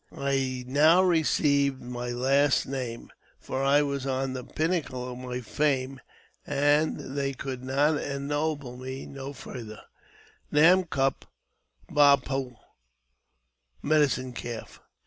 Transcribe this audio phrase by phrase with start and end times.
[0.17, 6.01] I now received my last name— for I was on the pinnacle of my fame,
[6.43, 9.81] and they could ennoble me no farther—
[10.51, 11.25] Nan kup
[11.87, 12.49] bah pah
[13.83, 14.81] (Medicine Calf).